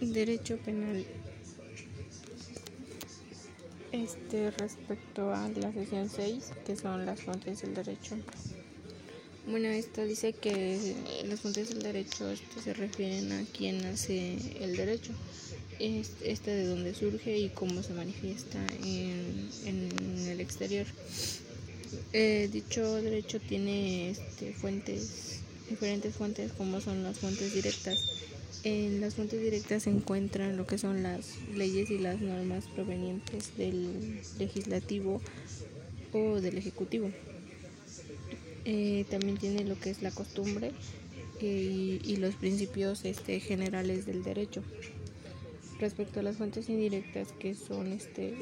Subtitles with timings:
[0.00, 1.04] Derecho penal.
[3.92, 8.16] Este respecto a la sesión 6, que son las fuentes del derecho.
[9.46, 10.94] Bueno, esto dice que
[11.26, 15.12] las fuentes del derecho este, se refieren a quién hace el derecho,
[15.78, 20.86] este de dónde surge y cómo se manifiesta en, en el exterior.
[22.12, 27.98] Eh, dicho derecho tiene este, fuentes, diferentes fuentes como son las fuentes directas
[28.64, 33.56] en las fuentes directas se encuentran lo que son las leyes y las normas provenientes
[33.56, 35.20] del legislativo
[36.12, 37.10] o del ejecutivo.
[38.64, 40.72] Eh, también tiene lo que es la costumbre
[41.40, 44.62] eh, y, los principios este, generales del derecho.
[45.78, 48.34] Respecto a las fuentes indirectas, que son, este,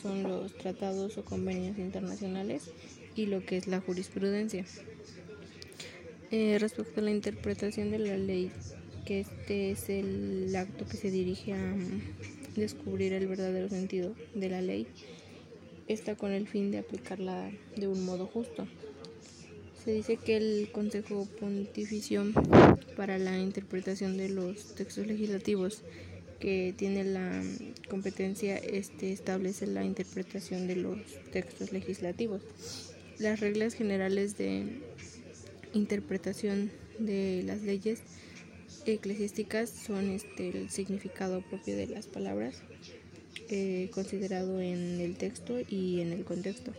[0.00, 2.70] son los tratados o convenios internacionales
[3.14, 4.64] y lo que es la jurisprudencia.
[6.30, 8.50] Eh, respecto a la interpretación de la ley
[9.06, 14.50] que este es el acto que se dirige a mm, descubrir el verdadero sentido de
[14.50, 14.86] la ley,
[15.88, 18.66] está con el fin de aplicarla de un modo justo.
[19.82, 22.24] Se dice que el Consejo Pontificio
[22.96, 25.82] para la interpretación de los textos legislativos
[26.40, 27.42] que tiene la
[27.88, 30.98] competencia este establece la interpretación de los
[31.30, 32.42] textos legislativos.
[33.18, 34.82] Las reglas generales de
[35.72, 38.00] interpretación de las leyes
[38.84, 42.62] eclesiásticas son este, el significado propio de las palabras
[43.48, 46.72] eh, considerado en el texto y en el contexto.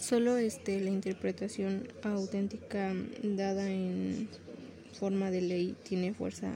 [0.00, 4.28] Solo este, la interpretación auténtica dada en
[4.92, 6.52] forma de ley tiene fuerza,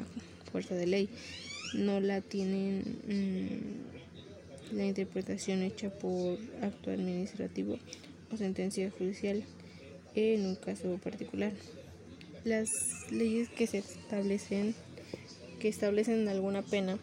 [0.51, 1.09] fuerza de ley.
[1.75, 7.79] No la tienen mm, la interpretación hecha por acto administrativo
[8.33, 9.45] o sentencia judicial
[10.15, 11.53] en un caso particular
[12.45, 14.75] las leyes que se establecen
[15.59, 16.99] que establecen alguna pena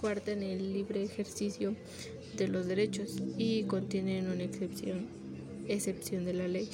[0.00, 1.74] coartan el libre ejercicio
[2.36, 5.06] de los derechos y contienen una excepción
[5.66, 6.68] excepción de la ley.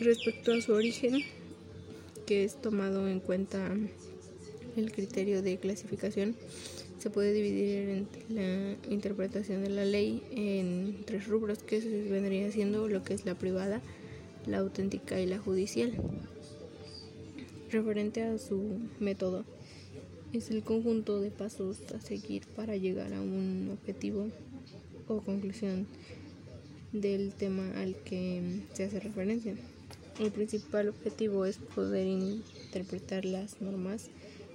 [0.00, 1.22] Respecto a su origen
[2.26, 3.74] que es tomado en cuenta
[4.76, 6.36] el criterio de clasificación
[6.98, 12.50] se puede dividir en la interpretación de la ley en tres rubros que se vendría
[12.50, 13.82] siendo lo que es la privada
[14.46, 15.92] la auténtica y la judicial.
[17.70, 19.44] Referente a su método,
[20.32, 24.28] es el conjunto de pasos a seguir para llegar a un objetivo
[25.08, 25.86] o conclusión
[26.92, 29.54] del tema al que se hace referencia.
[30.20, 34.10] El principal objetivo es poder interpretar las normas,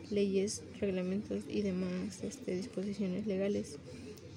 [0.10, 3.78] leyes, reglamentos y demás este, disposiciones legales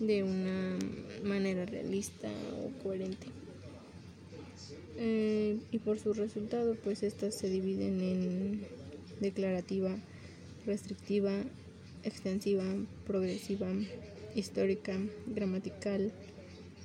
[0.01, 0.79] de una
[1.25, 3.29] manera realista o coherente.
[4.97, 5.32] Eh,
[5.71, 8.67] y por su resultado pues estas se dividen en
[9.21, 9.97] declarativa,
[10.67, 11.33] restrictiva,
[12.05, 12.65] extensiva,
[13.07, 13.69] progresiva,
[14.35, 16.13] histórica, gramatical,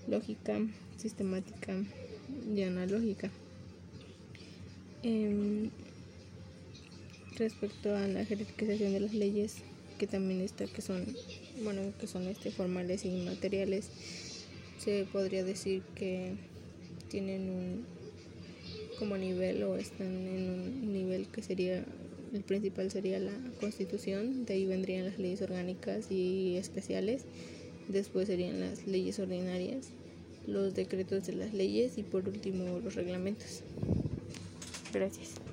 [0.07, 0.59] lógica,
[0.97, 1.83] sistemática
[2.53, 3.29] y analógica.
[5.03, 5.69] Em,
[7.37, 9.57] respecto a la jerarquización de las leyes,
[9.97, 11.05] que también está que son,
[11.63, 13.89] bueno, que son este formales y materiales,
[14.79, 16.33] se podría decir que
[17.09, 17.85] tienen un
[18.97, 21.85] como nivel o están en un nivel que sería
[22.33, 27.23] el principal sería la constitución, de ahí vendrían las leyes orgánicas y especiales,
[27.87, 29.87] después serían las leyes ordinarias,
[30.45, 33.61] los decretos de las leyes y por último los reglamentos.
[34.93, 35.46] Gracias.